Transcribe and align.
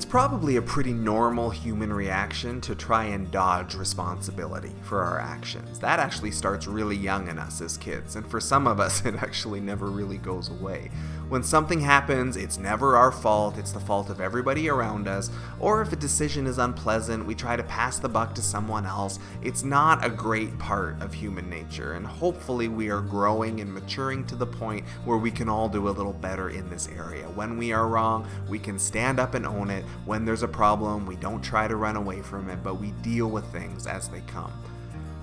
It's 0.00 0.06
probably 0.06 0.56
a 0.56 0.62
pretty 0.62 0.94
normal 0.94 1.50
human 1.50 1.92
reaction 1.92 2.62
to 2.62 2.74
try 2.74 3.04
and 3.04 3.30
dodge 3.30 3.74
responsibility 3.74 4.72
for 4.80 5.02
our 5.02 5.20
actions. 5.20 5.78
That 5.78 5.98
actually 5.98 6.30
starts 6.30 6.66
really 6.66 6.96
young 6.96 7.28
in 7.28 7.38
us 7.38 7.60
as 7.60 7.76
kids, 7.76 8.16
and 8.16 8.26
for 8.26 8.40
some 8.40 8.66
of 8.66 8.80
us, 8.80 9.04
it 9.04 9.16
actually 9.16 9.60
never 9.60 9.90
really 9.90 10.16
goes 10.16 10.48
away. 10.48 10.90
When 11.28 11.42
something 11.44 11.80
happens, 11.80 12.36
it's 12.36 12.58
never 12.58 12.96
our 12.96 13.12
fault, 13.12 13.56
it's 13.56 13.70
the 13.70 13.78
fault 13.78 14.10
of 14.10 14.20
everybody 14.20 14.68
around 14.68 15.06
us, 15.06 15.30
or 15.60 15.82
if 15.82 15.92
a 15.92 15.96
decision 15.96 16.46
is 16.46 16.58
unpleasant, 16.58 17.26
we 17.26 17.36
try 17.36 17.54
to 17.54 17.62
pass 17.62 17.98
the 17.98 18.08
buck 18.08 18.34
to 18.34 18.42
someone 18.42 18.86
else. 18.86 19.20
It's 19.42 19.62
not 19.62 20.04
a 20.04 20.10
great 20.10 20.58
part 20.58 21.00
of 21.02 21.12
human 21.12 21.48
nature, 21.48 21.92
and 21.92 22.06
hopefully, 22.06 22.68
we 22.68 22.90
are 22.90 23.02
growing 23.02 23.60
and 23.60 23.72
maturing 23.72 24.26
to 24.28 24.34
the 24.34 24.46
point 24.46 24.84
where 25.04 25.18
we 25.18 25.30
can 25.30 25.48
all 25.48 25.68
do 25.68 25.88
a 25.88 25.90
little 25.90 26.14
better 26.14 26.48
in 26.48 26.70
this 26.70 26.88
area. 26.88 27.26
When 27.26 27.58
we 27.58 27.72
are 27.72 27.86
wrong, 27.86 28.26
we 28.48 28.58
can 28.58 28.78
stand 28.78 29.20
up 29.20 29.34
and 29.34 29.46
own 29.46 29.68
it. 29.70 29.84
When 30.04 30.24
there's 30.24 30.42
a 30.42 30.48
problem, 30.48 31.06
we 31.06 31.16
don't 31.16 31.42
try 31.42 31.68
to 31.68 31.76
run 31.76 31.96
away 31.96 32.22
from 32.22 32.48
it, 32.48 32.62
but 32.62 32.80
we 32.80 32.92
deal 33.02 33.28
with 33.28 33.44
things 33.52 33.86
as 33.86 34.08
they 34.08 34.20
come. 34.22 34.52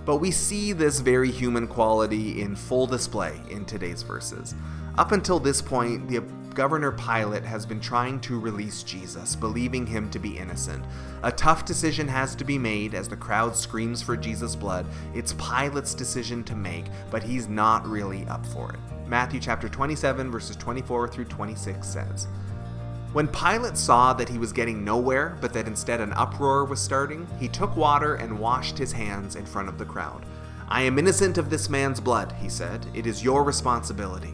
But 0.05 0.17
we 0.17 0.31
see 0.31 0.71
this 0.71 0.99
very 0.99 1.31
human 1.31 1.67
quality 1.67 2.41
in 2.41 2.55
full 2.55 2.87
display 2.87 3.41
in 3.49 3.65
today's 3.65 4.03
verses. 4.03 4.55
Up 4.97 5.11
until 5.11 5.39
this 5.39 5.61
point, 5.61 6.07
the 6.07 6.21
Governor 6.57 6.91
Pilate 6.91 7.43
has 7.43 7.67
been 7.67 7.79
trying 7.79 8.19
to 8.21 8.39
release 8.39 8.81
Jesus, 8.81 9.35
believing 9.35 9.85
him 9.85 10.09
to 10.09 10.17
be 10.17 10.39
innocent. 10.39 10.83
A 11.21 11.31
tough 11.31 11.65
decision 11.65 12.07
has 12.07 12.33
to 12.33 12.43
be 12.43 12.57
made 12.57 12.95
as 12.95 13.07
the 13.07 13.15
crowd 13.15 13.55
screams 13.55 14.01
for 14.01 14.17
Jesus' 14.17 14.55
blood. 14.55 14.87
It's 15.13 15.33
Pilate's 15.33 15.93
decision 15.93 16.43
to 16.45 16.55
make, 16.55 16.85
but 17.11 17.21
he's 17.21 17.47
not 17.47 17.85
really 17.85 18.25
up 18.25 18.43
for 18.43 18.71
it. 18.71 18.79
Matthew 19.07 19.39
chapter 19.39 19.69
27 19.69 20.31
verses 20.31 20.55
24 20.55 21.09
through 21.09 21.25
26 21.25 21.87
says, 21.87 22.27
when 23.13 23.27
Pilate 23.27 23.77
saw 23.77 24.13
that 24.13 24.29
he 24.29 24.37
was 24.37 24.51
getting 24.51 24.83
nowhere, 24.83 25.37
but 25.39 25.53
that 25.53 25.67
instead 25.67 26.01
an 26.01 26.13
uproar 26.13 26.65
was 26.65 26.79
starting, 26.81 27.27
he 27.39 27.47
took 27.47 27.75
water 27.75 28.15
and 28.15 28.37
washed 28.37 28.77
his 28.77 28.91
hands 28.91 29.35
in 29.35 29.45
front 29.45 29.69
of 29.69 29.77
the 29.77 29.85
crowd. 29.85 30.25
I 30.67 30.81
am 30.81 30.99
innocent 30.99 31.37
of 31.37 31.49
this 31.49 31.69
man's 31.69 32.01
blood, 32.01 32.33
he 32.33 32.49
said. 32.49 32.85
It 32.93 33.07
is 33.07 33.23
your 33.23 33.43
responsibility. 33.43 34.33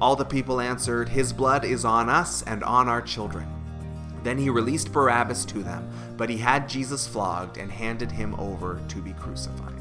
All 0.00 0.14
the 0.16 0.24
people 0.24 0.60
answered, 0.60 1.08
His 1.08 1.32
blood 1.32 1.64
is 1.64 1.84
on 1.84 2.10
us 2.10 2.42
and 2.42 2.62
on 2.62 2.88
our 2.88 3.00
children. 3.00 3.48
Then 4.22 4.36
he 4.36 4.50
released 4.50 4.92
Barabbas 4.92 5.46
to 5.46 5.62
them, 5.62 5.90
but 6.18 6.28
he 6.28 6.36
had 6.36 6.68
Jesus 6.68 7.06
flogged 7.06 7.56
and 7.56 7.70
handed 7.70 8.12
him 8.12 8.34
over 8.38 8.80
to 8.88 8.98
be 8.98 9.14
crucified. 9.14 9.72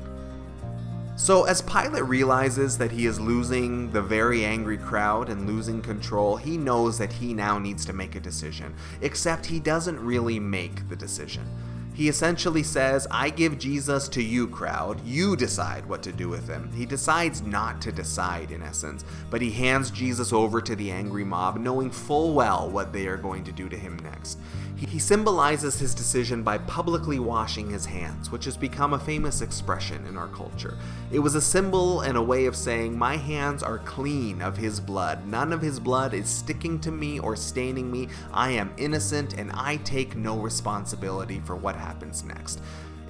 So, 1.20 1.44
as 1.44 1.62
Pilate 1.62 2.06
realizes 2.06 2.78
that 2.78 2.94
he 2.94 3.06
is 3.06 3.20
losing 3.20 3.92
the 3.92 4.02
very 4.02 4.46
angry 4.46 4.78
crowd 4.78 5.28
and 5.28 5.46
losing 5.46 5.82
control, 5.82 6.38
he 6.38 6.58
knows 6.58 6.98
that 6.98 7.12
he 7.12 7.34
now 7.34 7.60
needs 7.60 7.84
to 7.88 7.94
make 7.94 8.16
a 8.16 8.22
decision. 8.22 8.74
Except 9.02 9.46
he 9.46 9.60
doesn't 9.60 10.00
really 10.00 10.40
make 10.40 10.88
the 10.88 10.96
decision. 10.96 11.46
He 12.00 12.08
essentially 12.08 12.64
says, 12.64 13.08
I 13.12 13.30
give 13.30 13.60
Jesus 13.60 14.08
to 14.08 14.24
you, 14.24 14.48
crowd. 14.48 15.06
You 15.06 15.36
decide 15.36 15.86
what 15.86 16.02
to 16.04 16.14
do 16.14 16.30
with 16.30 16.48
him. 16.48 16.72
He 16.72 16.86
decides 16.86 17.42
not 17.42 17.82
to 17.82 17.92
decide, 17.92 18.52
in 18.52 18.64
essence, 18.64 19.04
but 19.30 19.42
he 19.42 19.52
hands 19.52 19.92
Jesus 19.92 20.32
over 20.32 20.62
to 20.62 20.78
the 20.78 20.92
angry 20.92 21.26
mob, 21.26 21.58
knowing 21.58 21.92
full 21.92 22.34
well 22.34 22.70
what 22.70 22.94
they 22.94 23.08
are 23.08 23.18
going 23.18 23.44
to 23.44 23.52
do 23.52 23.68
to 23.68 23.76
him 23.76 24.00
next. 24.00 24.38
He 24.88 24.98
symbolizes 24.98 25.78
his 25.78 25.94
decision 25.94 26.42
by 26.42 26.58
publicly 26.60 27.20
washing 27.20 27.70
his 27.70 27.86
hands, 27.86 28.32
which 28.32 28.46
has 28.46 28.56
become 28.56 28.94
a 28.94 29.00
famous 29.00 29.42
expression 29.42 30.06
in 30.08 30.16
our 30.16 30.30
culture. 30.30 30.78
It 31.12 31.20
was 31.20 31.36
a 31.36 31.42
symbol 31.42 32.00
and 32.00 32.18
a 32.18 32.22
way 32.22 32.46
of 32.46 32.56
saying, 32.56 32.98
My 32.98 33.18
hands 33.18 33.62
are 33.62 33.80
clean 33.80 34.42
of 34.42 34.56
his 34.56 34.80
blood. 34.80 35.28
None 35.28 35.52
of 35.52 35.62
his 35.62 35.82
blood 35.82 36.14
is 36.14 36.30
sticking 36.30 36.80
to 36.80 36.92
me 36.92 37.20
or 37.20 37.36
staining 37.36 37.92
me. 37.92 38.08
I 38.32 38.52
am 38.52 38.74
innocent 38.78 39.34
and 39.34 39.52
I 39.54 39.78
take 39.78 40.16
no 40.16 40.38
responsibility 40.38 41.42
for 41.42 41.58
what 41.58 41.76
happens 41.90 42.24
next. 42.24 42.62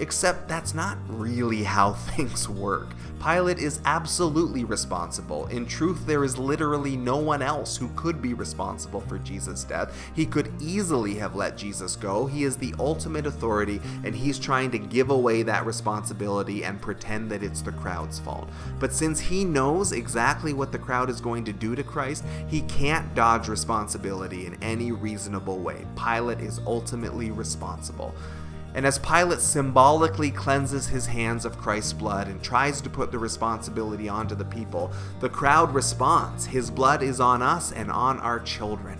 Except 0.01 0.47
that's 0.47 0.73
not 0.73 0.97
really 1.09 1.63
how 1.63 1.91
things 2.15 2.47
work. 2.47 2.93
Pilate 3.21 3.59
is 3.59 3.81
absolutely 3.83 4.63
responsible. 4.63 5.47
In 5.47 5.65
truth, 5.65 6.05
there 6.05 6.23
is 6.23 6.37
literally 6.37 6.95
no 6.95 7.17
one 7.17 7.41
else 7.41 7.75
who 7.75 7.89
could 7.97 8.21
be 8.21 8.33
responsible 8.33 9.01
for 9.01 9.19
Jesus' 9.19 9.65
death. 9.65 9.93
He 10.15 10.25
could 10.25 10.53
easily 10.61 11.15
have 11.15 11.35
let 11.35 11.57
Jesus 11.57 11.97
go. 11.97 12.27
He 12.27 12.45
is 12.45 12.55
the 12.55 12.73
ultimate 12.79 13.25
authority, 13.25 13.81
and 14.05 14.15
he's 14.15 14.39
trying 14.39 14.71
to 14.71 14.79
give 14.79 15.09
away 15.09 15.43
that 15.43 15.65
responsibility 15.65 16.63
and 16.63 16.81
pretend 16.81 17.29
that 17.31 17.43
it's 17.43 17.61
the 17.61 17.73
crowd's 17.73 18.19
fault. 18.19 18.47
But 18.79 18.93
since 18.93 19.19
he 19.19 19.43
knows 19.43 19.91
exactly 19.91 20.53
what 20.53 20.71
the 20.71 20.79
crowd 20.79 21.09
is 21.09 21.19
going 21.19 21.43
to 21.43 21.51
do 21.51 21.75
to 21.75 21.83
Christ, 21.83 22.23
he 22.47 22.61
can't 22.61 23.13
dodge 23.15 23.49
responsibility 23.49 24.45
in 24.45 24.63
any 24.63 24.93
reasonable 24.93 25.59
way. 25.59 25.85
Pilate 25.97 26.39
is 26.39 26.61
ultimately 26.65 27.31
responsible. 27.31 28.15
And 28.75 28.85
as 28.85 28.99
Pilate 28.99 29.41
symbolically 29.41 30.29
cleanses 30.29 30.87
his 30.87 31.07
hands 31.07 31.43
of 31.43 31.57
Christ's 31.57 31.93
blood 31.93 32.27
and 32.27 32.41
tries 32.41 32.81
to 32.81 32.89
put 32.89 33.11
the 33.11 33.17
responsibility 33.17 34.07
onto 34.07 34.35
the 34.35 34.45
people, 34.45 34.91
the 35.19 35.29
crowd 35.29 35.73
responds 35.73 36.45
His 36.45 36.69
blood 36.69 37.01
is 37.01 37.19
on 37.19 37.41
us 37.41 37.71
and 37.71 37.91
on 37.91 38.19
our 38.19 38.39
children. 38.39 38.99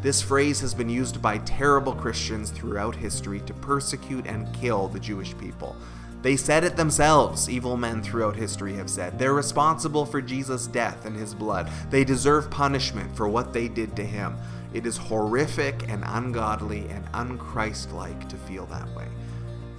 This 0.00 0.22
phrase 0.22 0.60
has 0.60 0.74
been 0.74 0.88
used 0.88 1.20
by 1.20 1.38
terrible 1.38 1.92
Christians 1.92 2.50
throughout 2.50 2.94
history 2.94 3.40
to 3.40 3.54
persecute 3.54 4.26
and 4.26 4.54
kill 4.54 4.86
the 4.86 5.00
Jewish 5.00 5.36
people. 5.36 5.74
They 6.22 6.36
said 6.36 6.64
it 6.64 6.76
themselves, 6.76 7.48
evil 7.48 7.76
men 7.76 8.02
throughout 8.02 8.36
history 8.36 8.74
have 8.74 8.90
said. 8.90 9.18
They're 9.18 9.34
responsible 9.34 10.04
for 10.04 10.20
Jesus' 10.20 10.66
death 10.66 11.04
and 11.04 11.16
his 11.16 11.34
blood. 11.34 11.70
They 11.90 12.04
deserve 12.04 12.50
punishment 12.50 13.16
for 13.16 13.28
what 13.28 13.52
they 13.52 13.68
did 13.68 13.94
to 13.96 14.04
him. 14.04 14.36
It 14.72 14.86
is 14.86 14.96
horrific 14.96 15.88
and 15.88 16.04
ungodly 16.06 16.88
and 16.88 17.06
unchristlike 17.12 18.28
to 18.28 18.36
feel 18.36 18.66
that 18.66 18.88
way. 18.94 19.06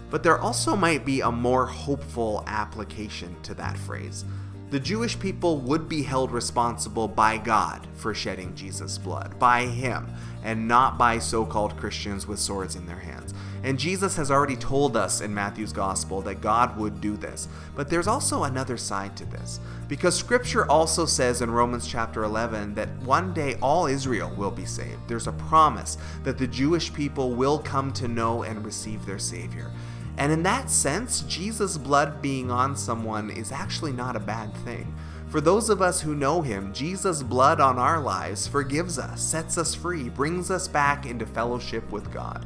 But 0.09 0.23
there 0.23 0.39
also 0.39 0.75
might 0.75 1.05
be 1.05 1.21
a 1.21 1.31
more 1.31 1.65
hopeful 1.65 2.43
application 2.47 3.35
to 3.43 3.53
that 3.55 3.77
phrase. 3.77 4.25
The 4.71 4.79
Jewish 4.79 5.19
people 5.19 5.57
would 5.61 5.89
be 5.89 6.03
held 6.03 6.31
responsible 6.31 7.07
by 7.07 7.37
God 7.37 7.87
for 7.95 8.13
shedding 8.13 8.53
Jesus' 8.55 8.97
blood, 8.97 9.39
by 9.39 9.65
Him, 9.65 10.07
and 10.43 10.67
not 10.67 10.97
by 10.97 11.19
so 11.19 11.45
called 11.45 11.77
Christians 11.77 12.27
with 12.27 12.39
swords 12.39 12.75
in 12.75 12.85
their 12.85 12.99
hands. 12.99 13.33
And 13.63 13.77
Jesus 13.77 14.15
has 14.15 14.31
already 14.31 14.55
told 14.55 14.95
us 14.95 15.21
in 15.21 15.33
Matthew's 15.33 15.73
Gospel 15.73 16.21
that 16.21 16.41
God 16.41 16.77
would 16.77 17.01
do 17.01 17.17
this. 17.17 17.47
But 17.75 17.89
there's 17.89 18.07
also 18.07 18.43
another 18.43 18.77
side 18.77 19.17
to 19.17 19.25
this. 19.25 19.59
Because 19.87 20.15
Scripture 20.15 20.69
also 20.69 21.05
says 21.05 21.41
in 21.41 21.51
Romans 21.51 21.87
chapter 21.87 22.23
11 22.23 22.75
that 22.75 22.89
one 22.99 23.33
day 23.33 23.55
all 23.61 23.87
Israel 23.87 24.31
will 24.37 24.51
be 24.51 24.65
saved. 24.65 25.07
There's 25.07 25.27
a 25.27 25.33
promise 25.33 25.97
that 26.23 26.37
the 26.37 26.47
Jewish 26.47 26.93
people 26.93 27.31
will 27.31 27.59
come 27.59 27.91
to 27.93 28.07
know 28.07 28.43
and 28.43 28.63
receive 28.63 29.05
their 29.05 29.19
Savior. 29.19 29.71
And 30.17 30.31
in 30.31 30.43
that 30.43 30.69
sense, 30.69 31.21
Jesus' 31.21 31.77
blood 31.77 32.21
being 32.21 32.51
on 32.51 32.75
someone 32.75 33.29
is 33.29 33.51
actually 33.51 33.93
not 33.93 34.15
a 34.15 34.19
bad 34.19 34.53
thing. 34.65 34.93
For 35.29 35.39
those 35.39 35.69
of 35.69 35.81
us 35.81 36.01
who 36.01 36.15
know 36.15 36.41
him, 36.41 36.73
Jesus' 36.73 37.21
blood 37.21 37.61
on 37.61 37.77
our 37.77 38.01
lives 38.01 38.47
forgives 38.47 38.97
us, 38.97 39.21
sets 39.21 39.57
us 39.57 39.75
free, 39.75 40.09
brings 40.09 40.49
us 40.49 40.67
back 40.67 41.05
into 41.05 41.25
fellowship 41.25 41.89
with 41.91 42.11
God. 42.11 42.45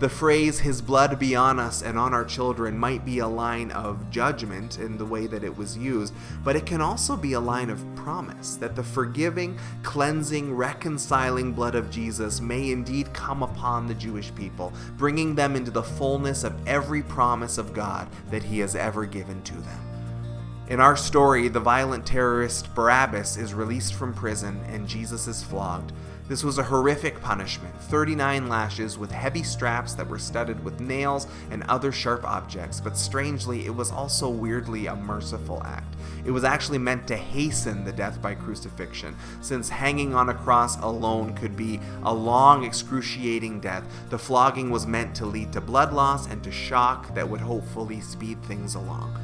The 0.00 0.08
phrase, 0.08 0.58
His 0.58 0.82
blood 0.82 1.20
be 1.20 1.36
on 1.36 1.60
us 1.60 1.80
and 1.80 1.96
on 1.96 2.12
our 2.12 2.24
children, 2.24 2.76
might 2.76 3.04
be 3.04 3.20
a 3.20 3.28
line 3.28 3.70
of 3.70 4.10
judgment 4.10 4.78
in 4.78 4.98
the 4.98 5.04
way 5.04 5.28
that 5.28 5.44
it 5.44 5.56
was 5.56 5.78
used, 5.78 6.12
but 6.42 6.56
it 6.56 6.66
can 6.66 6.80
also 6.80 7.16
be 7.16 7.34
a 7.34 7.40
line 7.40 7.70
of 7.70 7.84
promise 7.94 8.56
that 8.56 8.74
the 8.74 8.82
forgiving, 8.82 9.56
cleansing, 9.84 10.52
reconciling 10.52 11.52
blood 11.52 11.76
of 11.76 11.90
Jesus 11.90 12.40
may 12.40 12.72
indeed 12.72 13.14
come 13.14 13.44
upon 13.44 13.86
the 13.86 13.94
Jewish 13.94 14.34
people, 14.34 14.72
bringing 14.96 15.36
them 15.36 15.54
into 15.54 15.70
the 15.70 15.82
fullness 15.82 16.42
of 16.42 16.66
every 16.66 17.02
promise 17.02 17.56
of 17.56 17.72
God 17.72 18.08
that 18.30 18.42
He 18.42 18.58
has 18.58 18.74
ever 18.74 19.06
given 19.06 19.42
to 19.42 19.54
them. 19.54 19.93
In 20.66 20.80
our 20.80 20.96
story, 20.96 21.48
the 21.48 21.60
violent 21.60 22.06
terrorist 22.06 22.74
Barabbas 22.74 23.36
is 23.36 23.52
released 23.52 23.92
from 23.92 24.14
prison 24.14 24.64
and 24.66 24.88
Jesus 24.88 25.28
is 25.28 25.42
flogged. 25.42 25.92
This 26.26 26.42
was 26.42 26.56
a 26.56 26.62
horrific 26.62 27.20
punishment 27.20 27.78
39 27.82 28.48
lashes 28.48 28.96
with 28.96 29.12
heavy 29.12 29.42
straps 29.42 29.92
that 29.92 30.08
were 30.08 30.18
studded 30.18 30.64
with 30.64 30.80
nails 30.80 31.26
and 31.50 31.64
other 31.64 31.92
sharp 31.92 32.24
objects, 32.24 32.80
but 32.80 32.96
strangely, 32.96 33.66
it 33.66 33.76
was 33.76 33.92
also 33.92 34.30
weirdly 34.30 34.86
a 34.86 34.96
merciful 34.96 35.62
act. 35.66 35.96
It 36.24 36.30
was 36.30 36.44
actually 36.44 36.78
meant 36.78 37.06
to 37.08 37.16
hasten 37.16 37.84
the 37.84 37.92
death 37.92 38.22
by 38.22 38.34
crucifixion, 38.34 39.14
since 39.42 39.68
hanging 39.68 40.14
on 40.14 40.30
a 40.30 40.34
cross 40.34 40.80
alone 40.80 41.34
could 41.34 41.58
be 41.58 41.78
a 42.04 42.14
long, 42.14 42.64
excruciating 42.64 43.60
death. 43.60 43.84
The 44.08 44.18
flogging 44.18 44.70
was 44.70 44.86
meant 44.86 45.14
to 45.16 45.26
lead 45.26 45.52
to 45.52 45.60
blood 45.60 45.92
loss 45.92 46.26
and 46.26 46.42
to 46.42 46.50
shock 46.50 47.14
that 47.14 47.28
would 47.28 47.42
hopefully 47.42 48.00
speed 48.00 48.42
things 48.44 48.76
along. 48.76 49.14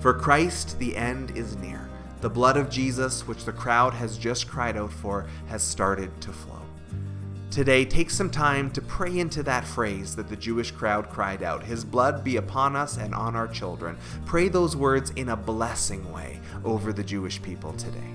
For 0.00 0.12
Christ, 0.12 0.78
the 0.78 0.96
end 0.96 1.36
is 1.36 1.56
near. 1.56 1.88
The 2.20 2.30
blood 2.30 2.56
of 2.56 2.70
Jesus, 2.70 3.26
which 3.26 3.44
the 3.44 3.52
crowd 3.52 3.94
has 3.94 4.18
just 4.18 4.48
cried 4.48 4.76
out 4.76 4.92
for, 4.92 5.26
has 5.48 5.62
started 5.62 6.20
to 6.20 6.32
flow. 6.32 6.62
Today, 7.50 7.84
take 7.84 8.10
some 8.10 8.30
time 8.30 8.70
to 8.72 8.82
pray 8.82 9.18
into 9.18 9.42
that 9.44 9.64
phrase 9.64 10.14
that 10.16 10.28
the 10.28 10.36
Jewish 10.36 10.70
crowd 10.70 11.08
cried 11.08 11.42
out 11.42 11.64
His 11.64 11.84
blood 11.84 12.22
be 12.22 12.36
upon 12.36 12.76
us 12.76 12.98
and 12.98 13.14
on 13.14 13.34
our 13.34 13.48
children. 13.48 13.96
Pray 14.26 14.48
those 14.48 14.76
words 14.76 15.10
in 15.16 15.30
a 15.30 15.36
blessing 15.36 16.12
way 16.12 16.40
over 16.64 16.92
the 16.92 17.04
Jewish 17.04 17.40
people 17.40 17.72
today. 17.72 18.12